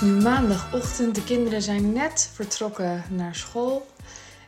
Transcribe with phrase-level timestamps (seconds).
[0.00, 1.14] nu maandagochtend.
[1.14, 3.86] De kinderen zijn net vertrokken naar school.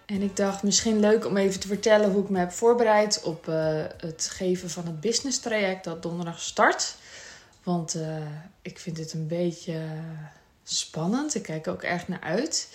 [0.07, 3.47] En ik dacht misschien leuk om even te vertellen hoe ik me heb voorbereid op
[3.49, 6.95] uh, het geven van het business traject dat donderdag start.
[7.63, 8.17] Want uh,
[8.63, 9.81] ik vind het een beetje
[10.65, 11.35] spannend.
[11.35, 12.69] Ik kijk ook erg naar uit.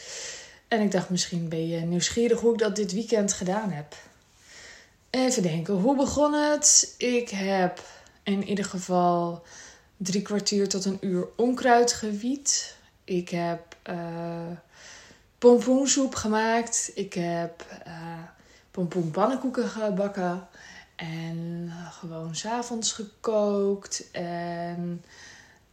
[0.67, 3.95] En ik dacht misschien ben je nieuwsgierig hoe ik dat dit weekend gedaan heb.
[5.09, 6.93] Even denken, hoe begon het?
[6.97, 7.81] Ik heb
[8.23, 9.43] in ieder geval
[9.97, 12.75] drie kwartier tot een uur onkruid gewiet.
[13.03, 14.51] Ik heb uh,
[15.37, 16.91] pompoensoep gemaakt.
[16.95, 17.93] Ik heb uh,
[18.71, 20.47] pompoenpannenkoeken gebakken.
[20.95, 24.11] En gewoon s'avonds gekookt.
[24.11, 25.03] En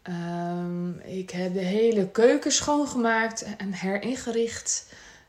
[0.02, 4.86] um, ik heb de hele keuken schoongemaakt en heringericht.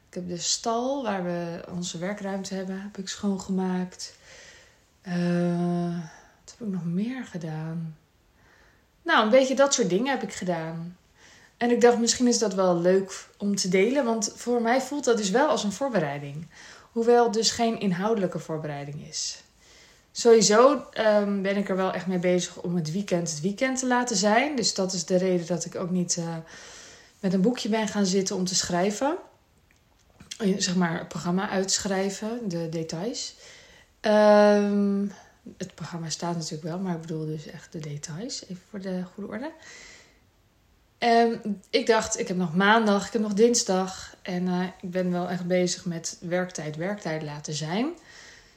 [0.07, 4.15] Ik heb de stal waar we onze werkruimte hebben, heb ik schoongemaakt.
[5.07, 5.97] Uh,
[6.43, 7.97] wat heb ik nog meer gedaan?
[9.05, 10.97] Nou, een beetje dat soort dingen heb ik gedaan.
[11.57, 15.03] En ik dacht, misschien is dat wel leuk om te delen, want voor mij voelt
[15.03, 16.47] dat dus wel als een voorbereiding.
[16.91, 19.43] Hoewel dus geen inhoudelijke voorbereiding is.
[20.11, 23.87] Sowieso um, ben ik er wel echt mee bezig om het weekend het weekend te
[23.87, 24.55] laten zijn.
[24.55, 26.35] Dus dat is de reden dat ik ook niet uh,
[27.19, 29.17] met een boekje ben gaan zitten om te schrijven.
[30.57, 33.35] Zeg maar het programma uitschrijven, de details.
[34.01, 35.11] Um,
[35.57, 38.43] het programma staat natuurlijk wel, maar ik bedoel dus echt de details.
[38.43, 39.51] Even voor de goede orde.
[40.97, 44.15] En ik dacht, ik heb nog maandag, ik heb nog dinsdag.
[44.21, 47.93] En uh, ik ben wel echt bezig met werktijd, werktijd laten zijn.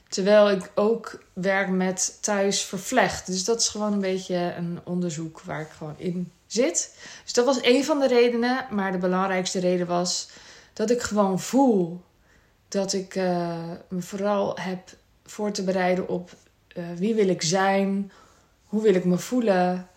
[0.07, 3.25] Terwijl ik ook werk met thuis vervlecht.
[3.25, 6.95] Dus dat is gewoon een beetje een onderzoek waar ik gewoon in zit.
[7.23, 8.65] Dus dat was een van de redenen.
[8.71, 10.29] Maar de belangrijkste reden was
[10.73, 12.01] dat ik gewoon voel
[12.67, 16.31] dat ik uh, me vooral heb voor te bereiden op
[16.79, 18.11] uh, wie wil ik zijn,
[18.65, 19.87] hoe wil ik me voelen.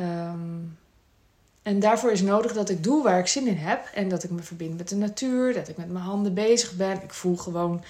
[0.00, 0.78] Um,
[1.62, 3.90] en daarvoor is nodig dat ik doe waar ik zin in heb.
[3.94, 7.02] En dat ik me verbind met de natuur, dat ik met mijn handen bezig ben.
[7.02, 7.84] Ik voel gewoon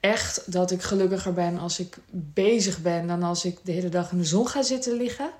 [0.00, 4.12] echt dat ik gelukkiger ben als ik bezig ben dan als ik de hele dag
[4.12, 5.30] in de zon ga zitten liggen.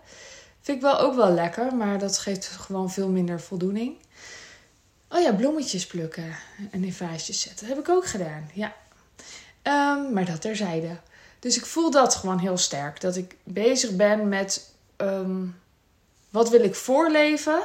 [0.60, 3.97] Vind ik wel ook wel lekker, maar dat geeft gewoon veel minder voldoening.
[5.09, 6.36] Oh ja, bloemetjes plukken
[6.70, 7.66] en in vaasjes zetten.
[7.66, 8.74] heb ik ook gedaan, ja.
[9.62, 10.97] Um, maar dat terzijde.
[11.42, 13.00] Dus ik voel dat gewoon heel sterk.
[13.00, 15.60] Dat ik bezig ben met um,
[16.30, 17.62] wat wil ik voorleven?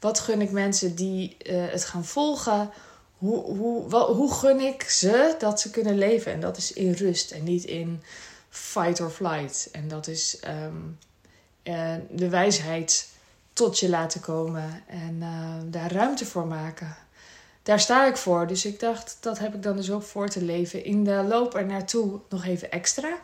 [0.00, 2.70] Wat gun ik mensen die uh, het gaan volgen?
[3.18, 6.32] Hoe, hoe, hoe gun ik ze dat ze kunnen leven?
[6.32, 8.02] En dat is in rust en niet in
[8.48, 9.68] fight or flight.
[9.72, 10.98] En dat is um,
[11.62, 13.08] uh, de wijsheid
[13.52, 16.96] tot je laten komen en uh, daar ruimte voor maken.
[17.64, 18.46] Daar sta ik voor.
[18.46, 20.84] Dus ik dacht, dat heb ik dan dus ook voor te leven.
[20.84, 23.18] In de loop er naartoe nog even extra.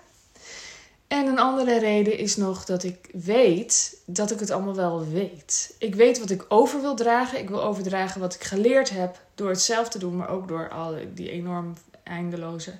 [1.07, 5.75] En een andere reden is nog dat ik weet dat ik het allemaal wel weet.
[5.79, 7.39] Ik weet wat ik over wil dragen.
[7.39, 10.69] Ik wil overdragen wat ik geleerd heb door het zelf te doen, maar ook door
[10.69, 12.73] al die enorm eindeloze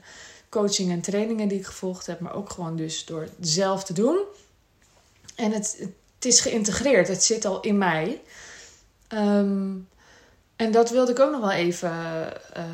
[0.49, 3.93] coaching en trainingen die ik gevolgd heb, maar ook gewoon dus door het zelf te
[3.93, 4.19] doen.
[5.35, 5.77] En het,
[6.15, 8.21] het is geïntegreerd, het zit al in mij.
[9.09, 9.89] Um,
[10.61, 11.93] en dat wilde ik ook nog wel even
[12.57, 12.65] uh,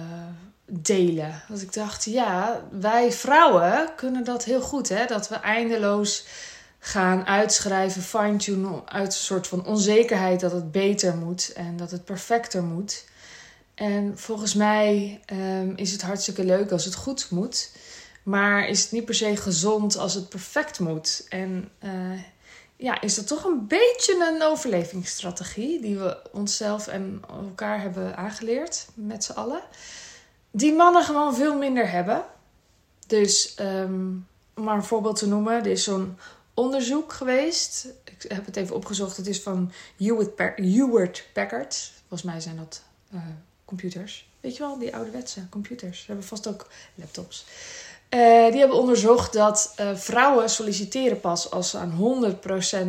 [0.64, 1.42] delen.
[1.48, 4.88] Dat ik dacht, ja, wij vrouwen kunnen dat heel goed.
[4.88, 5.06] Hè?
[5.06, 6.26] Dat we eindeloos
[6.78, 12.04] gaan uitschrijven, fine-tunen uit een soort van onzekerheid dat het beter moet en dat het
[12.04, 13.04] perfecter moet.
[13.74, 17.70] En volgens mij um, is het hartstikke leuk als het goed moet.
[18.22, 21.26] Maar is het niet per se gezond als het perfect moet.
[21.28, 21.90] En uh,
[22.76, 28.86] ja, is dat toch een beetje een overlevingsstrategie die we onszelf en elkaar hebben aangeleerd
[28.94, 29.62] met z'n allen
[30.56, 32.24] die mannen gewoon veel minder hebben.
[33.06, 36.18] Dus um, om maar een voorbeeld te noemen, er is zo'n
[36.54, 37.88] onderzoek geweest.
[38.04, 39.16] Ik heb het even opgezocht.
[39.16, 41.92] Het is van Hewlett Packard.
[41.98, 42.82] Volgens mij zijn dat
[43.14, 43.20] uh,
[43.64, 44.28] computers.
[44.40, 45.98] Weet je wel, die ouderwetse computers.
[45.98, 47.46] Ze hebben vast ook laptops.
[48.10, 52.34] Uh, die hebben onderzocht dat uh, vrouwen solliciteren pas als ze aan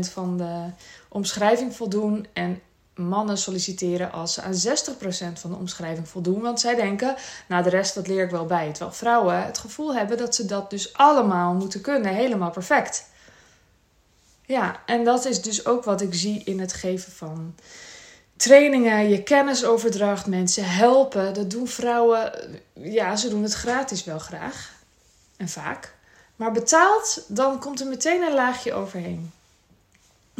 [0.07, 0.69] 100% van de
[1.09, 2.27] omschrijving voldoen.
[2.33, 2.61] En
[2.97, 6.41] mannen solliciteren als ze aan 60% van de omschrijving voldoen.
[6.41, 7.15] Want zij denken,
[7.47, 8.71] nou de rest dat leer ik wel bij.
[8.71, 12.13] Terwijl vrouwen het gevoel hebben dat ze dat dus allemaal moeten kunnen.
[12.13, 13.09] Helemaal perfect.
[14.45, 17.55] Ja, en dat is dus ook wat ik zie in het geven van
[18.35, 19.09] trainingen.
[19.09, 21.33] Je kennis overdracht, mensen helpen.
[21.33, 22.31] Dat doen vrouwen,
[22.73, 24.75] ja, ze doen het gratis wel graag.
[25.37, 25.95] En vaak.
[26.35, 29.31] Maar betaald, dan komt er meteen een laagje overheen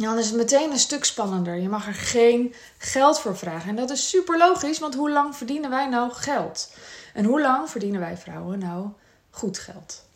[0.04, 1.54] dan is het meteen een stuk spannender.
[1.56, 3.68] Je mag er geen geld voor vragen.
[3.68, 6.72] En dat is super logisch, want hoe lang verdienen wij nou geld?
[7.14, 8.88] En hoe lang verdienen wij vrouwen nou
[9.30, 10.06] goed geld?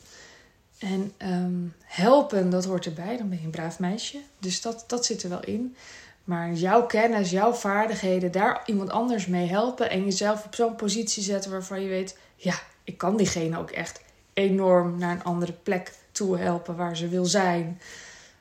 [0.79, 3.17] En um, helpen, dat hoort erbij.
[3.17, 4.19] Dan ben je een braaf meisje.
[4.39, 5.77] Dus dat, dat zit er wel in.
[6.25, 11.23] Maar jouw kennis, jouw vaardigheden, daar iemand anders mee helpen en jezelf op zo'n positie
[11.23, 12.55] zetten waarvan je weet, ja,
[12.85, 14.01] ik kan diegene ook echt
[14.35, 17.81] enorm naar een andere plek toe helpen waar ze wil zijn.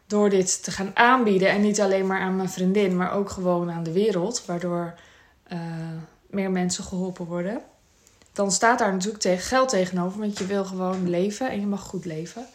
[0.06, 3.72] Door dit te gaan aanbieden en niet alleen maar aan mijn vriendin, maar ook gewoon
[3.72, 4.94] aan de wereld, waardoor
[5.54, 5.60] uh,
[6.30, 7.62] meer mensen geholpen worden.
[8.34, 11.82] Dan staat daar natuurlijk tegen geld tegenover, want je wil gewoon leven en je mag
[11.82, 12.46] goed leven.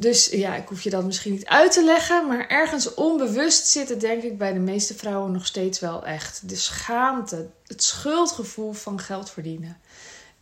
[0.00, 3.88] Dus ja, ik hoef je dat misschien niet uit te leggen, maar ergens onbewust zit
[3.88, 6.48] het denk ik bij de meeste vrouwen nog steeds wel echt.
[6.48, 9.80] De schaamte, het schuldgevoel van geld verdienen.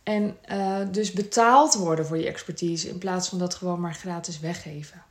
[0.07, 4.39] En uh, dus betaald worden voor je expertise in plaats van dat gewoon maar gratis
[4.39, 5.03] weggeven.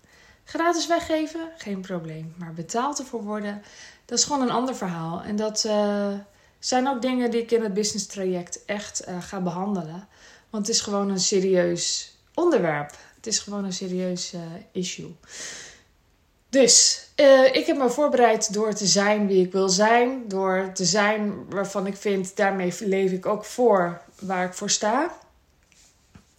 [0.45, 2.35] Gratis weggeven, geen probleem.
[2.37, 3.63] Maar betaald ervoor worden,
[4.05, 5.23] dat is gewoon een ander verhaal.
[5.23, 6.13] En dat uh,
[6.59, 10.09] zijn ook dingen die ik in het business traject echt uh, ga behandelen.
[10.51, 12.91] Want het is gewoon een serieus onderwerp.
[13.17, 14.35] Het is gewoon een serieus
[14.73, 15.17] issue.
[16.61, 20.29] Dus uh, ik heb me voorbereid door te zijn wie ik wil zijn.
[20.29, 25.19] Door te zijn waarvan ik vind, daarmee leef ik ook voor waar ik voor sta.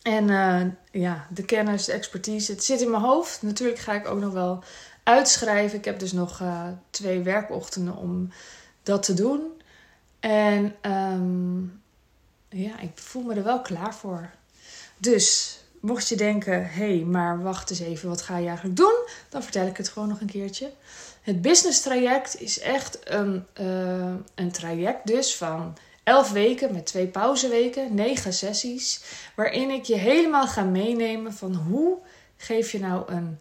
[0.01, 0.61] En uh,
[0.91, 3.41] ja, de kennis, de expertise, het zit in mijn hoofd.
[3.41, 4.63] Natuurlijk ga ik ook nog wel
[5.03, 5.77] uitschrijven.
[5.77, 6.41] Ik heb dus nog
[6.89, 8.31] twee werkochtenden om
[8.83, 9.61] dat te doen.
[10.19, 11.81] En um,
[12.49, 14.29] ja, ik voel me er wel klaar voor.
[14.97, 18.95] Dus mocht je denken, hé, hey, maar wacht eens even, wat ga je eigenlijk doen?
[19.29, 20.71] Dan vertel ik het gewoon nog een keertje.
[21.21, 27.07] Het business traject is echt een, uh, een traject dus van 11 weken met twee
[27.07, 29.01] pauzeweken, 9 sessies,
[29.35, 31.97] waarin ik je helemaal ga meenemen van hoe
[32.37, 33.39] geef je nou een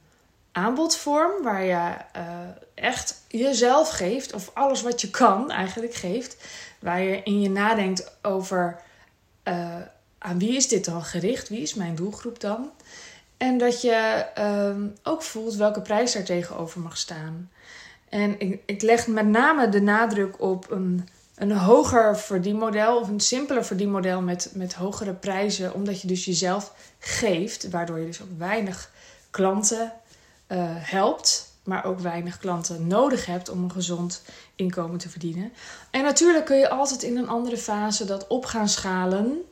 [0.53, 2.39] aanbodvorm waar je uh,
[2.75, 6.37] echt jezelf geeft, of alles wat je kan eigenlijk geeft,
[6.79, 8.81] waar je in je nadenkt over
[9.45, 9.77] uh,
[10.19, 11.49] aan wie is dit dan gericht?
[11.49, 12.71] Wie is mijn doelgroep dan?
[13.37, 17.51] En dat je um, ook voelt welke prijs daar tegenover mag staan.
[18.09, 23.21] En ik, ik leg met name de nadruk op een, een hoger verdienmodel of een
[23.21, 28.39] simpeler verdienmodel met, met hogere prijzen, omdat je dus jezelf geeft, waardoor je dus ook
[28.39, 28.91] weinig
[29.31, 29.93] klanten
[30.49, 34.23] uh, helpt, maar ook weinig klanten nodig hebt om een gezond
[34.55, 35.53] inkomen te verdienen.
[35.91, 39.43] En natuurlijk kun je altijd in een andere fase dat op gaan schalen.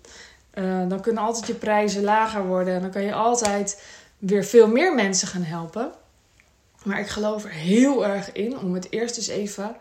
[0.55, 2.75] Uh, dan kunnen altijd je prijzen lager worden.
[2.75, 3.83] En dan kan je altijd
[4.19, 5.93] weer veel meer mensen gaan helpen.
[6.85, 9.77] Maar ik geloof er heel erg in om het eerst eens even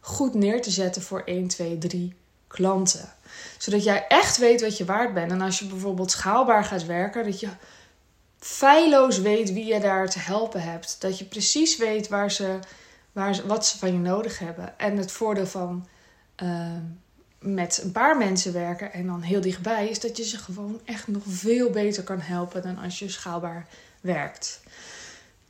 [0.00, 2.14] goed neer te zetten voor 1, 2, 3
[2.46, 3.12] klanten.
[3.58, 5.30] Zodat jij echt weet wat je waard bent.
[5.30, 7.48] En als je bijvoorbeeld schaalbaar gaat werken, dat je
[8.38, 10.96] feilloos weet wie je daar te helpen hebt.
[11.00, 12.58] Dat je precies weet waar ze,
[13.12, 14.78] waar wat ze van je nodig hebben.
[14.78, 15.88] En het voordeel van.
[16.42, 16.76] Uh,
[17.38, 21.08] met een paar mensen werken en dan heel dichtbij, is dat je ze gewoon echt
[21.08, 23.66] nog veel beter kan helpen dan als je schaalbaar
[24.00, 24.60] werkt.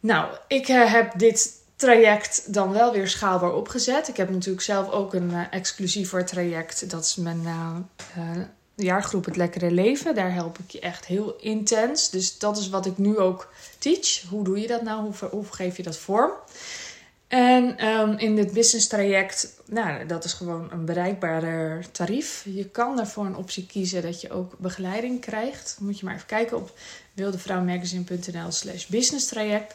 [0.00, 4.08] Nou, ik uh, heb dit traject dan wel weer schaalbaar opgezet.
[4.08, 6.90] Ik heb natuurlijk zelf ook een uh, exclusiever traject.
[6.90, 7.76] Dat is mijn uh,
[8.74, 10.14] jaargroep Het Lekkere Leven.
[10.14, 12.10] Daar help ik je echt heel intens.
[12.10, 14.22] Dus dat is wat ik nu ook teach.
[14.30, 15.12] Hoe doe je dat nou?
[15.30, 16.32] Hoe geef je dat vorm?
[17.28, 22.44] En um, in dit business traject, nou, dat is gewoon een bereikbaarder tarief.
[22.44, 25.76] Je kan ervoor een optie kiezen dat je ook begeleiding krijgt.
[25.80, 26.72] Moet je maar even kijken op
[27.12, 29.74] wildevrouwmagazine.nl slash business traject.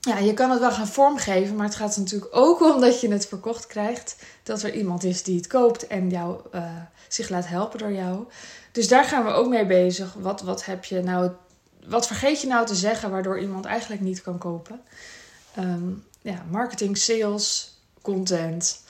[0.00, 3.00] Ja, je kan het wel gaan vormgeven, maar het gaat er natuurlijk ook om dat
[3.00, 4.16] je het verkocht krijgt.
[4.42, 6.70] Dat er iemand is die het koopt en jou, uh,
[7.08, 8.24] zich laat helpen door jou.
[8.72, 10.14] Dus daar gaan we ook mee bezig.
[10.18, 11.30] Wat, wat heb je nou,
[11.86, 14.80] wat vergeet je nou te zeggen waardoor iemand eigenlijk niet kan kopen?
[15.58, 18.82] Um, ja, marketing, sales, content.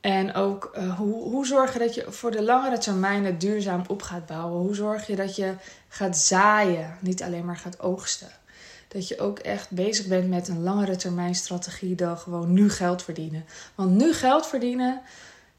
[0.00, 3.82] En ook uh, hoe, hoe zorg je dat je voor de langere termijn het duurzaam
[3.88, 4.60] op gaat bouwen?
[4.60, 5.54] Hoe zorg je dat je
[5.88, 8.28] gaat zaaien, niet alleen maar gaat oogsten?
[8.88, 13.02] Dat je ook echt bezig bent met een langere termijn strategie dan gewoon nu geld
[13.02, 13.44] verdienen.
[13.74, 15.00] Want nu geld verdienen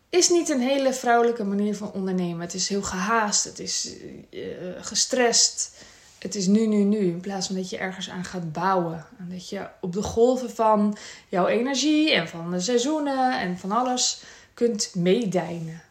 [0.10, 2.42] is niet een hele vrouwelijke manier van ondernemen.
[2.42, 3.90] Het is heel gehaast, het is
[4.30, 4.42] uh,
[4.80, 5.72] gestrest
[6.20, 6.98] het is nu, nu, nu.
[6.98, 9.06] In plaats van dat je ergens aan gaat bouwen.
[9.20, 10.98] En dat je op de golven van
[11.28, 14.24] jouw energie en van de seizoenen en van alles
[14.54, 15.82] kunt meedijnen.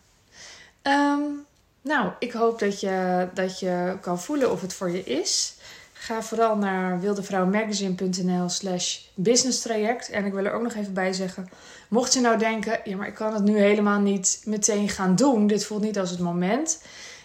[0.83, 1.47] Um,
[1.83, 5.55] nou, ik hoop dat je, dat je kan voelen of het voor je is.
[5.93, 10.11] Ga vooral naar wildevrouwmagazine.nl slash business traject.
[10.11, 11.49] En ik wil er ook nog even bij zeggen.
[11.89, 15.47] Mocht je nou denken, ja maar ik kan het nu helemaal niet meteen gaan doen.
[15.47, 16.83] Dit voelt niet als het moment.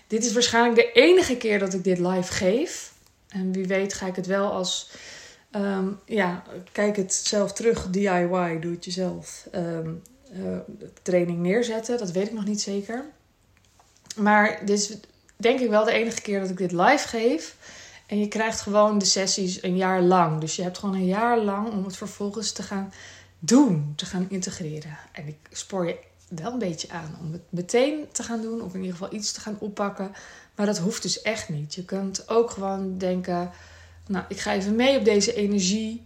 [0.07, 2.92] Dit is waarschijnlijk de enige keer dat ik dit live geef.
[3.33, 4.89] En wie weet ga ik het wel als,
[5.51, 10.01] um, ja, kijk het zelf terug, DIY, doe het jezelf, um,
[10.33, 10.57] uh,
[11.01, 11.97] training neerzetten.
[11.97, 13.05] Dat weet ik nog niet zeker.
[14.15, 14.97] Maar dit is
[15.35, 17.55] denk ik wel de enige keer dat ik dit live geef.
[18.07, 20.39] En je krijgt gewoon de sessies een jaar lang.
[20.41, 22.93] Dus je hebt gewoon een jaar lang om het vervolgens te gaan
[23.39, 24.97] doen te gaan integreren.
[25.11, 25.97] En ik spoor je
[26.35, 29.31] wel een beetje aan om het meteen te gaan doen, of in ieder geval iets
[29.31, 30.11] te gaan oppakken.
[30.55, 31.75] Maar dat hoeft dus echt niet.
[31.75, 33.51] Je kunt ook gewoon denken:
[34.07, 36.01] Nou, ik ga even mee op deze energie,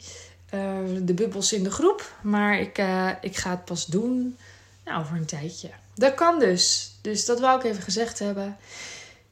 [0.53, 4.37] uh, de bubbels in de groep, maar ik, uh, ik ga het pas doen
[4.85, 5.69] nou, over een tijdje.
[5.95, 6.91] Dat kan dus.
[7.01, 8.57] Dus dat wou ik even gezegd hebben.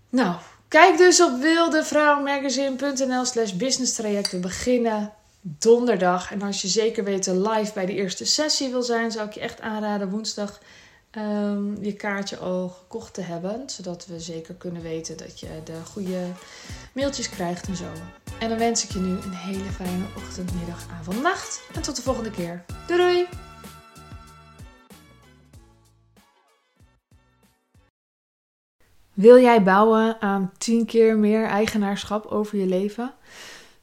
[0.09, 0.35] Nou,
[0.67, 4.41] kijk dus op wildevrouwmagazine.nl slash business trajecten.
[4.41, 5.13] beginnen
[5.47, 6.31] donderdag.
[6.31, 9.39] En als je zeker weten live bij de eerste sessie wil zijn, zou ik je
[9.39, 10.59] echt aanraden woensdag
[11.17, 13.63] um, je kaartje al gekocht te hebben.
[13.69, 16.27] Zodat we zeker kunnen weten dat je de goede
[16.93, 17.87] mailtjes krijgt en zo.
[18.39, 21.61] En dan wens ik je nu een hele fijne ochtend, middag, avond, nacht.
[21.73, 22.65] En tot de volgende keer.
[22.87, 23.27] Doei doei!
[29.13, 33.13] Wil jij bouwen aan 10 keer meer eigenaarschap over je leven?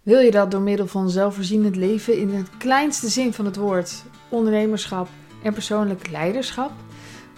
[0.02, 4.02] Wil je dat door middel van zelfvoorzienend leven in het kleinste zin van het woord,
[4.28, 5.08] ondernemerschap
[5.42, 6.72] en persoonlijk leiderschap?